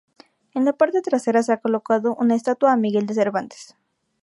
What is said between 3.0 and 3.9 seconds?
de Cervantes.